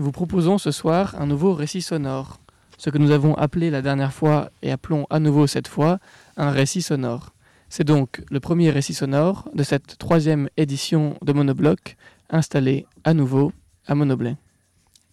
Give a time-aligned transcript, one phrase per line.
[0.00, 2.40] Nous vous proposons ce soir un nouveau récit sonore,
[2.78, 5.98] ce que nous avons appelé la dernière fois et appelons à nouveau cette fois
[6.38, 7.34] un récit sonore.
[7.68, 11.98] C'est donc le premier récit sonore de cette troisième édition de Monobloc
[12.30, 13.52] installé à nouveau
[13.86, 14.38] à Monoblin.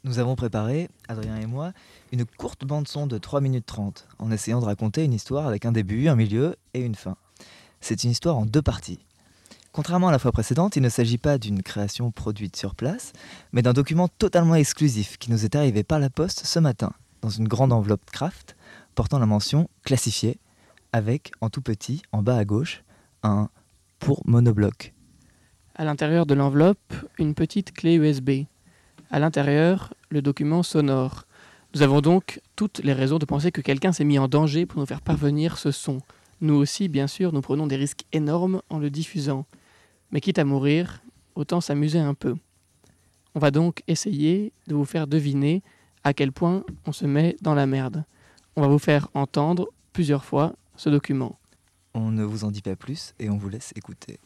[0.06, 1.74] Nous avons préparé, Adrien et moi,
[2.14, 5.74] une courte bande-son de 3 minutes 30, en essayant de raconter une histoire avec un
[5.74, 7.18] début, un milieu et une fin.
[7.82, 9.00] C'est une histoire en deux parties.
[9.78, 13.14] Contrairement à la fois précédente, il ne s'agit pas d'une création produite sur place,
[13.52, 17.30] mais d'un document totalement exclusif qui nous est arrivé par la poste ce matin, dans
[17.30, 18.56] une grande enveloppe craft
[18.96, 20.40] portant la mention classifiée,
[20.94, 22.84] avec, en tout petit, en bas à gauche,
[23.22, 23.50] un
[24.00, 24.96] pour monobloc.
[25.76, 28.46] À l'intérieur de l'enveloppe, une petite clé USB.
[29.12, 31.26] À l'intérieur, le document sonore.
[31.76, 34.80] Nous avons donc toutes les raisons de penser que quelqu'un s'est mis en danger pour
[34.80, 36.00] nous faire parvenir ce son.
[36.42, 39.46] Nous aussi, bien sûr, nous prenons des risques énormes en le diffusant.
[40.12, 41.02] Mais quitte à mourir,
[41.36, 42.36] autant s'amuser un peu.
[43.36, 45.62] On va donc essayer de vous faire deviner
[46.04, 48.04] à quel point on se met dans la merde.
[48.56, 51.38] On va vous faire entendre plusieurs fois ce document.
[51.94, 54.20] On ne vous en dit pas plus et on vous laisse écouter.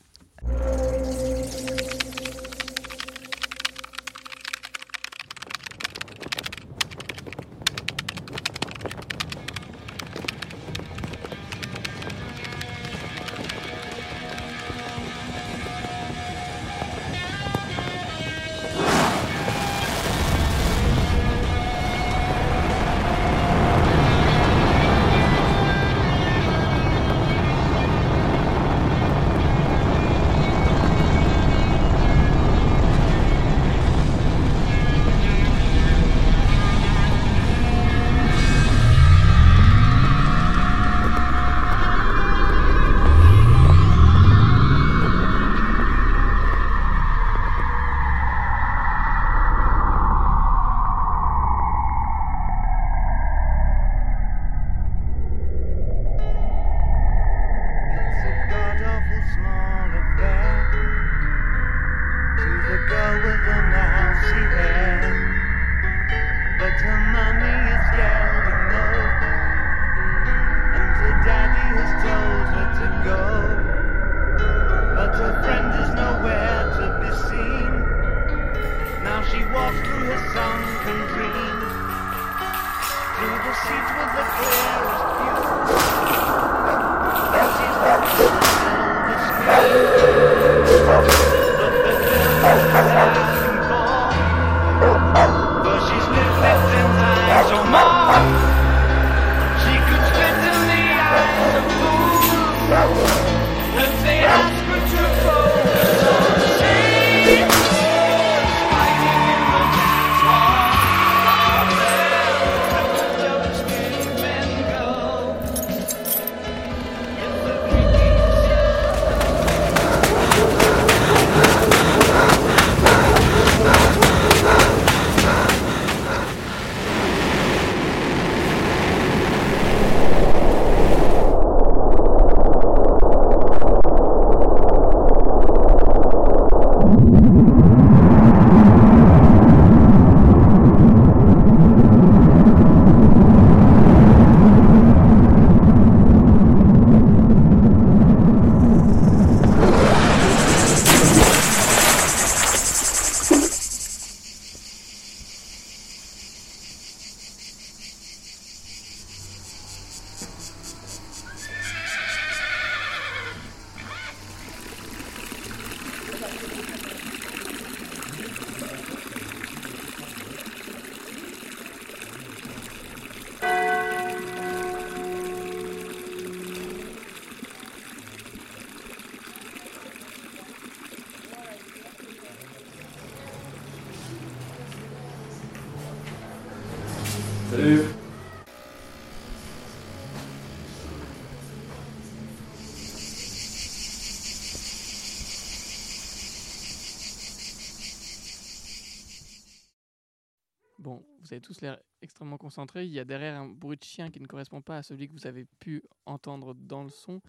[200.81, 202.85] Bon, vous avez tous l'air extrêmement concentrés.
[202.85, 205.13] Il y a derrière un bruit de chien qui ne correspond pas à celui que
[205.13, 207.21] vous avez pu entendre dans le son.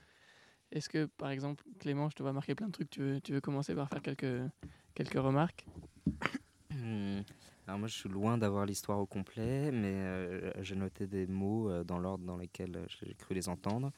[0.70, 3.34] Est-ce que, par exemple, Clément, je te vois marquer plein de trucs, tu veux, tu
[3.34, 4.40] veux commencer par faire quelques,
[4.94, 5.66] quelques remarques?
[6.70, 7.20] Hmm.
[7.66, 11.70] Alors moi je suis loin d'avoir l'histoire au complet, mais euh, j'ai noté des mots
[11.70, 13.93] euh, dans l'ordre dans lesquels euh, j'ai cru les entendre.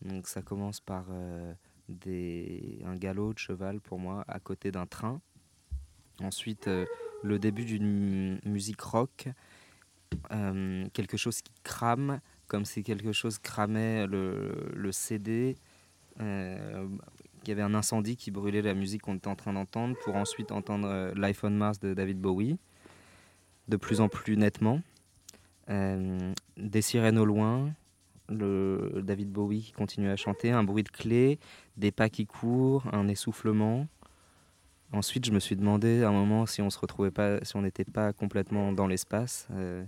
[0.00, 1.52] Donc ça commence par euh,
[1.88, 5.20] des, un galop de cheval pour moi à côté d'un train.
[6.20, 6.86] Ensuite euh,
[7.26, 9.28] le début d'une musique rock,
[10.32, 15.56] euh, quelque chose qui crame, comme si quelque chose cramait le, le CD.
[16.20, 16.86] euh,
[17.42, 20.16] il y avait un incendie qui brûlait la musique qu'on était en train d'entendre pour
[20.16, 22.58] ensuite entendre euh, Life on Mars de David Bowie
[23.68, 24.80] de plus en plus nettement.
[25.68, 27.72] Des sirènes au loin,
[28.28, 31.38] le David Bowie qui continue à chanter, un bruit de clé,
[31.76, 33.86] des pas qui courent, un essoufflement.
[34.92, 37.62] Ensuite, je me suis demandé à un moment si on se retrouvait pas, si on
[37.62, 39.84] n'était pas complètement dans l'espace euh,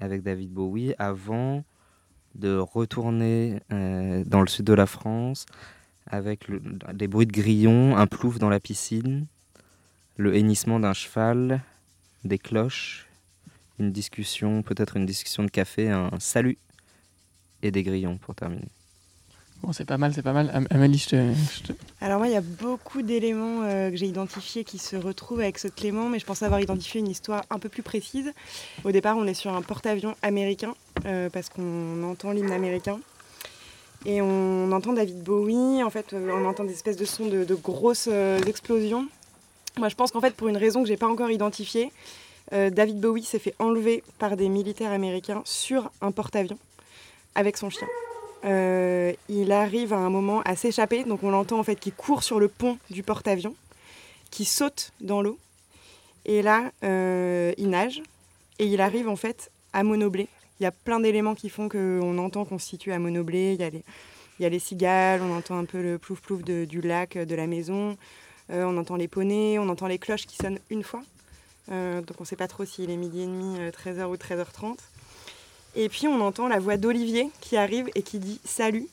[0.00, 1.64] avec David Bowie avant
[2.34, 5.46] de retourner euh, dans le sud de la France
[6.06, 6.62] avec le-
[6.94, 9.26] des bruits de grillons, un plouf dans la piscine,
[10.16, 11.62] le hennissement d'un cheval,
[12.24, 13.08] des cloches,
[13.78, 16.58] une discussion, peut-être une discussion de café, un salut
[17.62, 18.68] et des grillons pour terminer.
[19.62, 20.50] Bon, c'est pas mal, c'est pas mal.
[20.52, 24.64] Am- Amélie, je te, Alors moi, il y a beaucoup d'éléments euh, que j'ai identifiés
[24.64, 27.68] qui se retrouvent avec ce Clément, mais je pense avoir identifié une histoire un peu
[27.68, 28.32] plus précise.
[28.82, 30.74] Au départ, on est sur un porte-avions américain,
[31.06, 32.98] euh, parce qu'on entend l'hymne américain.
[34.04, 37.54] Et on entend David Bowie, en fait, euh, on entend des espèces de sons de,
[37.54, 38.08] grosses
[38.48, 39.06] explosions.
[39.78, 41.92] Moi, je pense qu'en fait, pour une raison que j'ai pas encore identifiée,
[42.50, 46.58] David Bowie s'est fait enlever par des militaires américains sur un porte-avions
[47.34, 47.86] avec son chien.
[48.44, 52.22] Euh, il arrive à un moment à s'échapper, donc on l'entend en fait qui court
[52.22, 53.54] sur le pont du porte-avions,
[54.30, 55.38] qui saute dans l'eau,
[56.24, 58.02] et là euh, il nage
[58.58, 60.28] et il arrive en fait à Monoblé.
[60.58, 63.54] Il y a plein d'éléments qui font qu'on entend qu'on se situe à Monoblé.
[63.54, 63.60] Il
[64.42, 67.24] y a les, cigales, on entend un peu le plouf plouf de- du lac, euh,
[67.24, 67.96] de la maison,
[68.48, 71.02] on entend les poneys, on entend les cloches qui sonnent une fois.
[71.68, 74.76] Donc on ne sait pas trop s'il est midi et demi, euh, 13h ou 13h30.
[75.74, 78.86] Et puis on entend la voix d'Olivier qui arrive et qui dit salut.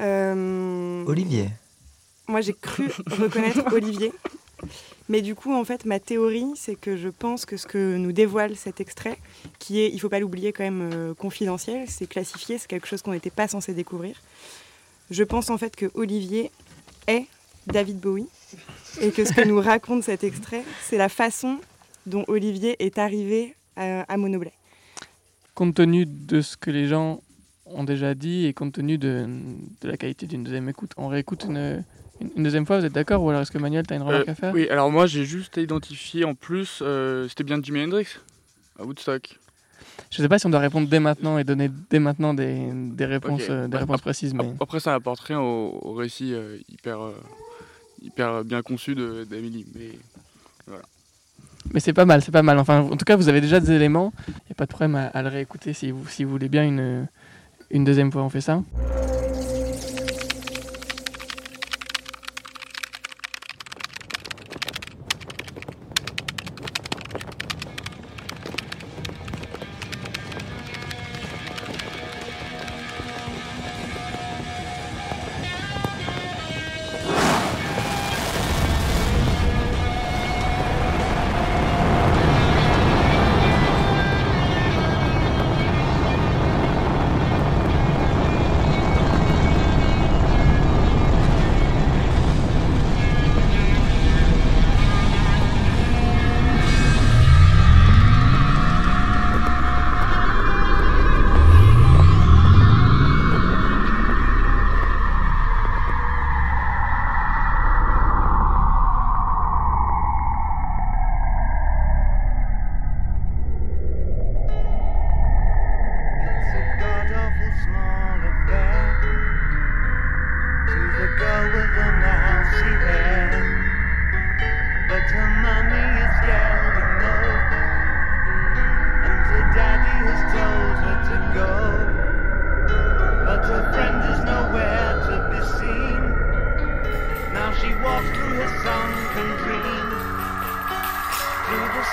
[0.00, 1.50] Euh, Olivier.
[2.26, 4.12] Moi j'ai cru reconnaître Olivier.
[5.08, 8.12] Mais du coup, en fait, ma théorie, c'est que je pense que ce que nous
[8.12, 9.18] dévoile cet extrait,
[9.58, 13.00] qui est, il faut pas l'oublier quand même, euh, confidentiel, c'est classifié, c'est quelque chose
[13.00, 14.20] qu'on n'était pas censé découvrir.
[15.10, 16.50] Je pense en fait que Olivier
[17.06, 17.24] est
[17.66, 18.28] David Bowie
[19.00, 21.58] et que ce que nous raconte cet extrait, c'est la façon
[22.04, 24.52] dont Olivier est arrivé à, à Monoblay.
[25.58, 27.20] Compte tenu de ce que les gens
[27.66, 29.26] ont déjà dit et compte tenu de,
[29.80, 31.82] de la qualité d'une deuxième écoute, on réécoute une,
[32.20, 34.28] une- deuxième fois, vous êtes d'accord Ou alors est-ce que Manuel, tu as une remarque
[34.28, 34.54] Euh, à faire?
[34.54, 38.06] Oui, alors moi j'ai juste identifié en plus, euh, c'était bien Jimi Hendrix
[38.78, 39.40] à Woodstock.
[40.12, 43.04] Je sais pas si on doit répondre dès maintenant et donner dès maintenant des, des
[43.04, 44.34] réponses, euh, des Bah, réponses précises.
[44.34, 44.50] Mais...
[44.52, 46.34] Ap- Après ça n'apporte rien au, au récit
[46.68, 46.98] hyper,
[48.00, 49.66] hyper bien conçu d'Amélie.
[49.74, 49.98] Mais
[51.74, 52.58] Mais c'est pas mal, c'est pas mal.
[52.58, 54.12] Enfin, en tout cas, vous avez déjà des éléments.
[54.28, 56.48] Il n'y a pas de problème à, à le réécouter si vous, si vous voulez
[56.48, 57.06] bien une,
[57.70, 58.22] une deuxième fois.
[58.22, 58.62] On fait ça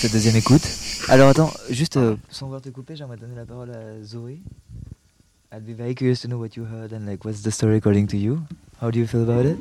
[0.00, 0.62] cette deuxième écoute.
[1.08, 4.40] Alors attends, juste euh, sans vouloir te couper, j'aimerais donner la parole à Zoé.
[5.52, 8.06] I'd be very curious to know what you heard and like what's the story according
[8.06, 8.38] to you?
[8.80, 9.58] How do you feel about it?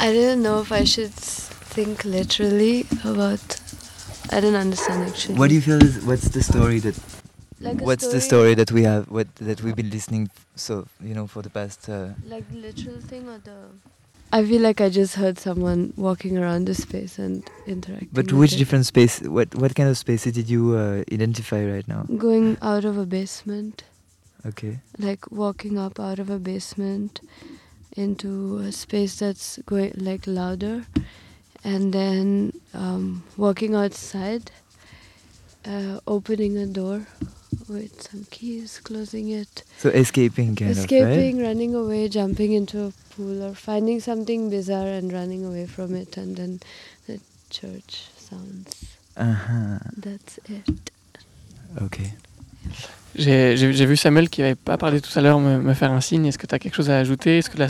[0.00, 3.60] I didn't know if I should think literally about.
[4.30, 5.34] I didn't understand actually.
[5.34, 6.94] What do you feel is what's the story that
[7.60, 11.26] like what's the story that we have what that we've been listening so you know
[11.26, 13.68] for the past uh, Like the literal thing or the.
[14.32, 18.08] I feel like I just heard someone walking around the space and interacting.
[18.12, 18.58] But which it.
[18.58, 19.20] different space?
[19.20, 22.02] What what kind of spaces did you uh, identify right now?
[22.16, 23.84] Going out of a basement,
[24.44, 24.78] Okay.
[24.98, 27.20] like walking up out of a basement
[27.96, 30.84] into a space that's going like louder,
[31.64, 34.50] and then um, walking outside,
[35.64, 37.06] uh, opening a door
[37.68, 43.42] with some keys, closing it, So escaping kind escaping, running away, jumping into a pool,
[43.42, 46.58] or finding something bizarre and running away from it, and then
[47.06, 47.18] the
[47.50, 48.96] church sounds.
[49.16, 49.32] of right?
[49.32, 49.78] Uh-huh.
[49.96, 50.90] That's it.
[51.82, 52.12] Okay.
[53.18, 56.02] J'ai j'ai- vu Samuel qui n'avait pas parlé tout à l'heure me, me faire un
[56.02, 56.26] signe.
[56.26, 57.38] Est-ce que tu as quelque chose à ajouter?
[57.38, 57.68] Est-ce que la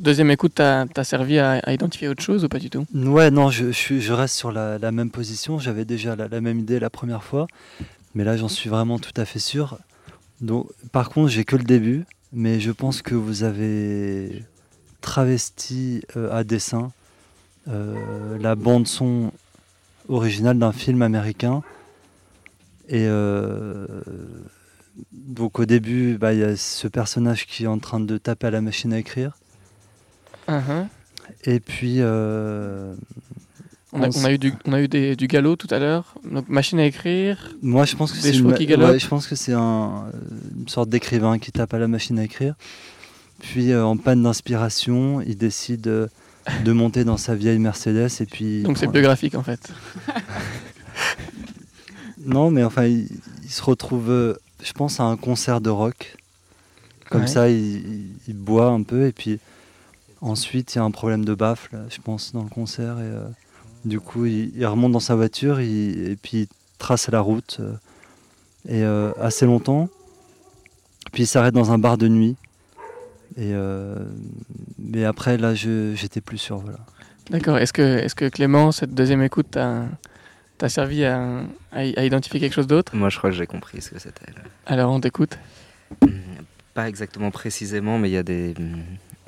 [0.00, 2.84] deuxième écoute t'a t'a servi à, à identifier autre chose ou pas du tout?
[2.92, 5.60] Ouais, non, je, je, je reste sur la, la même position.
[5.60, 7.46] J'avais déjà la, la même idée la première fois,
[8.18, 9.78] mais là j'en suis vraiment tout à fait sûr.
[10.40, 14.44] Donc, par contre, j'ai que le début, mais je pense que vous avez
[15.00, 16.90] travesti euh, à dessin
[17.68, 19.30] euh, la bande son
[20.08, 21.62] originale d'un film américain.
[22.88, 23.86] Et euh,
[25.12, 28.48] donc au début, bah, il y a ce personnage qui est en train de taper
[28.48, 29.38] à la machine à écrire.
[30.48, 30.88] Uh-huh.
[31.44, 32.96] Et puis, euh,
[33.92, 35.78] on, a, On on a eu, du, on a eu des- du galop tout à
[35.78, 36.14] l'heure.
[36.30, 37.50] Donc machine à écrire.
[37.62, 40.04] Moi, je pense que c'est une, ouais, je pense que c'est un,
[40.58, 42.54] une sorte d'écrivain qui tape à la machine à écrire.
[43.40, 46.06] Puis, euh, en panne d'inspiration, il décide euh,
[46.64, 48.62] de monter dans sa vieille Mercedes et puis.
[48.64, 49.72] Donc c'est biographique en fait.
[52.26, 53.08] Non, mais enfin, il,
[53.44, 56.16] il se retrouve, euh, je pense, à un concert de rock.
[57.10, 57.26] Comme Ouais.
[57.26, 59.38] ça, il, il- il boit un peu et puis
[60.20, 62.98] ensuite, il y a un problème de baffle, je pense, dans le concert.
[62.98, 63.22] Et euh,
[63.84, 67.58] du coup, il, il remonte dans sa voiture il- et puis il trace la route
[67.60, 67.72] euh,
[68.68, 69.88] et euh, assez longtemps.
[71.12, 72.36] Puis il s'arrête dans un bar de nuit.
[73.36, 73.94] Et euh,
[74.78, 76.58] mais après, là, je j'étais plus sûr.
[76.58, 76.78] Voilà.
[77.30, 77.58] D'accord.
[77.58, 79.84] Est-ce que, est que Clément, cette deuxième écoute t'a
[80.58, 81.20] t'a servi à,
[81.72, 82.96] à- à identifier quelque chose d'autre?
[82.96, 84.26] Moi, je crois que j'ai compris ce que c'était.
[84.66, 85.38] Alors on t'écoute.
[86.02, 86.08] Hmm,
[86.74, 88.54] Pas exactement précisément, mais il y a des.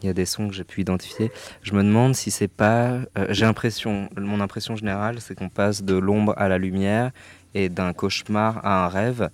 [0.02, 1.30] Il y a des sons que j'ai pu identifier.
[1.62, 2.98] Je me demande si c'est pas.
[3.18, 7.10] euh, j'ai l'impression, mon impression générale, c'est qu'on passe de l'ombre à la lumière
[7.54, 9.28] et d'un cauchemar à un rêve.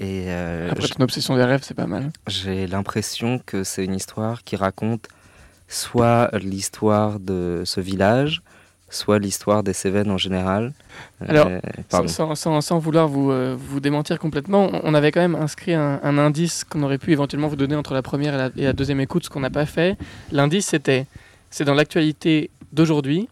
[0.00, 2.10] Et euh, Après ton obsession des rêves, c'est pas mal.
[2.26, 5.08] j'ai l'impression que c'est une histoire qui raconte
[5.68, 8.42] soit l'histoire de ce village,
[8.94, 10.72] soit l'histoire des Cévennes en général.
[11.26, 12.60] Alors, Euh, Sans, pardon.
[12.60, 16.64] sans- vouloir vous, euh, vous démentir complètement, on- avait quand même inscrit un, un indice
[16.64, 19.24] qu'on aurait pu éventuellement vous donner entre la première et la, et la deuxième écoute,
[19.24, 19.96] ce qu'on n'a pas fait.
[20.30, 21.06] L'indice c'était,
[21.50, 23.28] c'est dans l'actualité d'aujourd'hui,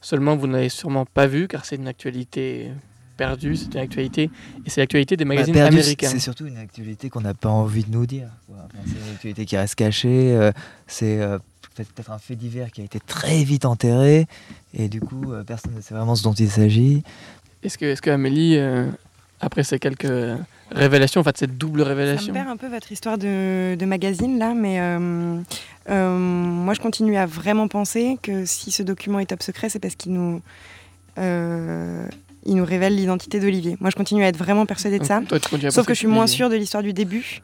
[0.00, 2.70] seulement vous n'avez sûrement pas vu car c'est une actualité
[3.16, 4.24] perdue, c'est une actualité,
[4.66, 6.08] et c'est l'actualité des Bah, magazines perdu, américains.
[6.10, 8.28] C'est surtout une actualité qu'on n'a pas envie de nous dire.
[8.50, 10.34] Enfin, c'est une actualité qui reste cachée.
[10.36, 10.50] euh,
[10.88, 11.38] c'est euh,
[11.74, 14.26] peut-être peut-être un fait divers qui a été très vite enterré.
[14.72, 17.02] Et du coup, euh, personne ne sait vraiment ce dont il s'agit.
[17.62, 18.86] Est-ce que, est-ce que Amélie, euh,
[19.40, 20.38] après ces quelques
[20.70, 23.86] révélations, en fait cette double Ça me révélation, perd un peu votre histoire de, de
[23.86, 25.40] magazine là, mais euh,
[25.90, 29.78] euh, moi je continue à vraiment penser que si ce document est top secret, c'est
[29.78, 30.40] parce qu'il nous,
[31.18, 32.06] euh,
[32.46, 33.76] il nous révèle l'identité d'Olivier.
[33.80, 35.22] Moi je continue à être vraiment persuadée de ça.
[35.28, 35.38] Toi,
[35.70, 37.42] Sauf que je suis moins sûre de l'histoire du début.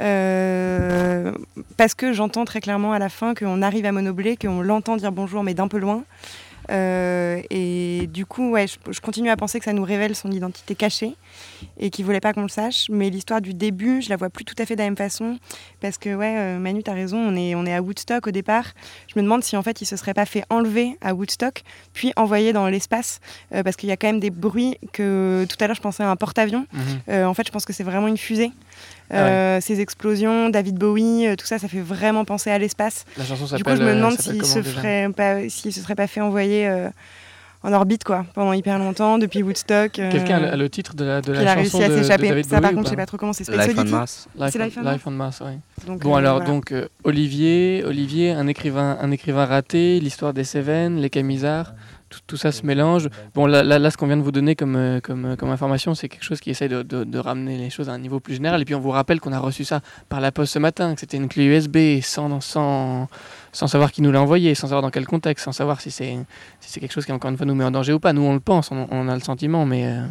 [0.00, 1.32] Euh,
[1.76, 5.12] parce que j'entends très clairement à la fin qu'on arrive à Monoblé, qu'on l'entend dire
[5.12, 6.02] bonjour, mais d'un peu loin.
[6.70, 10.30] Euh, et du coup, ouais, je, je continue à penser que ça nous révèle son
[10.30, 11.14] identité cachée
[11.78, 12.86] et qu'il voulait pas qu'on le sache.
[12.90, 15.38] Mais l'histoire du début, je la vois plus tout à fait de la même façon.
[15.80, 18.66] Parce que, ouais, euh, Manu, t'as raison, on est, on est à Woodstock au départ.
[19.08, 22.12] Je me demande si en fait il se serait pas fait enlever à Woodstock, puis
[22.16, 23.20] envoyer dans l'espace.
[23.54, 26.02] euh, parce qu'il y a quand même des bruits que tout à l'heure je pensais
[26.02, 26.66] à un porte-avions.
[26.72, 27.24] Mhm.
[27.26, 28.50] En fait, je pense que c'est vraiment une fusée.
[29.12, 29.30] Ah ouais.
[29.30, 33.04] Euh, Ces explosions, David Bowie, euh, tout ça, ça fait vraiment penser à l'espace.
[33.18, 33.64] La chanson Du s'appelle.
[33.64, 36.20] coup, je me euh, demande s'il se, déjà ferait pas, s'il se serait pas fait
[36.20, 36.88] envoyer euh,
[37.64, 39.98] en orbite quoi, pendant hyper longtemps, depuis Woodstock.
[39.98, 41.92] euh, Quelqu'un a le- a le titre de la, de qu'il la a chanson réussi
[41.92, 42.42] à s'échapper.
[42.42, 43.48] Ça, par contre, je sais pas trop comment c'est.
[43.48, 43.84] Life on.
[43.84, 44.28] Mars.
[44.36, 45.52] Life, C'est Life on Mars Life on Mars, oui.
[45.86, 46.50] Donc, Bon euh, alors voilà.
[46.50, 51.74] donc euh, Olivier, Olivier, un écrivain, un écrivain raté, l'histoire des Cévennes, les Camisards,
[52.12, 53.08] tout, tout ça se mélange.
[53.34, 55.48] Bon, là, là, là, ce qu'on vient de vous donner comme, euh, comme, euh, comme
[55.50, 58.20] information, c'est quelque chose qui essaye de, de- de ramener les choses à un niveau
[58.20, 58.60] plus général.
[58.60, 61.00] Et puis, on vous rappelle qu'on a reçu ça par la poste ce matin, que
[61.00, 63.08] c'était une clé USB, sans, sans,
[63.52, 66.16] sans savoir qui nous l'a envoyé, sans savoir dans quel contexte, sans savoir si c'est
[66.60, 68.12] si c'est quelque chose qui, encore une fois, nous met en danger ou pas.
[68.12, 69.86] Nous, on le pense, on, on a le sentiment, mais...
[69.86, 70.06] euh,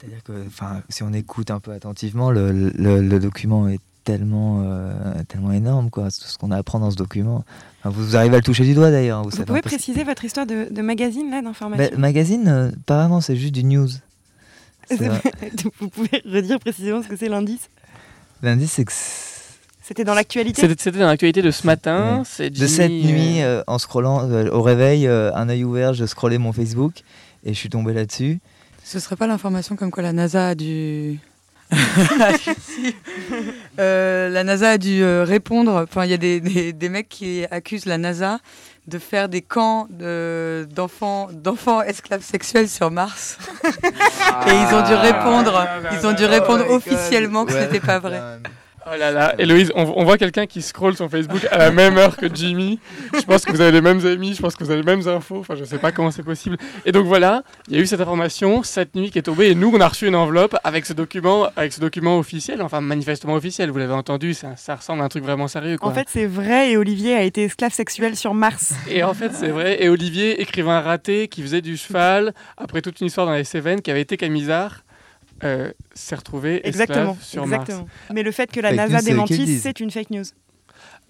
[0.00, 4.62] C'est-à-dire que enfin, si on écoute un peu attentivement, le, le- le document est tellement,
[4.64, 4.92] euh,
[5.28, 6.04] tellement énorme, quoi.
[6.04, 7.44] Tout ce qu'on a à apprendre dans ce document.
[7.80, 9.22] Enfin, vous, vous arrivez à le toucher du doigt d'ailleurs.
[9.22, 13.20] Vous, pouvez préciser votre histoire de, de magazine, là, d'information Bah, magazine, euh, pas vraiment,
[13.20, 13.88] c'est juste du news.
[15.80, 17.68] Vous pouvez redire précisément ce que c'est l'indice
[18.42, 18.92] L'indice, c'est que
[19.82, 22.22] C'était dans l'actualité C'était dans l'actualité de ce matin.
[22.38, 22.48] Ouais.
[22.48, 25.92] De cette Jimmy, nuit, euh, euh, en scrollant euh, au réveil, euh, un œil ouvert,
[25.92, 27.02] je scrollais mon Facebook
[27.44, 28.40] et je suis tombé là-dessus.
[28.82, 31.20] Ce serait pas l'information comme quoi la NASA a dû.
[33.80, 35.84] Euh, la NASA a dû euh, répondre.
[35.88, 38.38] Enfin, il y a des, des, des mecs qui accusent la NASA
[38.88, 43.38] de faire des camps de- d'enfants d'enfants esclaves sexuels sur Mars.
[43.64, 45.66] Et ils ont dû répondre.
[45.92, 47.60] Ils ont dû répondre officiellement que Ouais.
[47.70, 48.20] c'était pas vrai.
[48.90, 51.98] Oh là là, Héloïse, on, on voit quelqu'un qui scrolle son Facebook à la même
[51.98, 52.78] heure que Jimmy.
[53.14, 55.06] Je pense que vous avez les mêmes amis, je pense que vous avez les mêmes
[55.08, 55.38] infos.
[55.40, 56.56] Enfin, je sais pas comment c'est possible.
[56.86, 59.54] Et donc voilà, il y a eu cette information cette nuit qui est tombée et
[59.54, 63.34] nous, on a reçu une enveloppe avec ce document, avec ce document officiel, enfin manifestement
[63.34, 63.70] officiel.
[63.70, 65.76] Vous l'avez entendu, ça, ça ressemble à un truc vraiment sérieux.
[65.76, 65.90] Quoi.
[65.90, 68.74] En fait, c'est vrai et Olivier a été esclave sexuel sur Mars.
[68.90, 69.82] Et en fait, c'est vrai.
[69.82, 73.82] Et Olivier, écrivain raté, qui faisait du cheval, après toute une histoire dans les Cévennes,
[73.82, 74.82] qui avait été camisard,
[75.44, 77.16] euh, s'est retrouvé Exactement.
[77.20, 77.62] sur Mars.
[77.68, 77.88] exactement.
[78.12, 80.24] Mais le fait que la Fake NASA démentisse, c'est une fake news.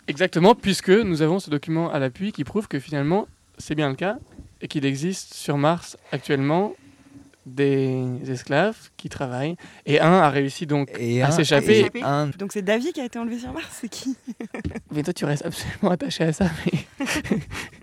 [0.06, 3.94] Exactement, puisque nous avons ce document à l'appui qui prouve que finalement, c'est bien le
[3.96, 4.18] cas,
[4.60, 6.74] et qu'il existe sur Mars actuellement
[7.46, 11.90] des esclaves qui travaillent, et un a réussi donc Et à s'échapper.
[12.02, 14.16] un- Donc c'est Davy qui a été enlevé sur Mars, c'est qui?
[14.92, 17.06] Mais toi, tu restes absolument attaché à ça, mais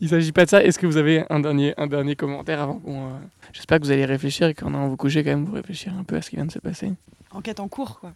[0.00, 0.62] il s'agit pas de ça.
[0.62, 3.06] Est-ce que vous avez un dernier, un dernier commentaire avant qu'on...
[3.06, 3.18] euh,
[3.52, 6.04] J'espère que vous allez réfléchir et qu'en allant vous coucher, quand même, vous réfléchir un
[6.04, 6.92] peu à ce qui vient de se passer.
[7.30, 8.12] Enquête en cours, quoi.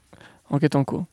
[0.50, 1.04] Enquête en cours.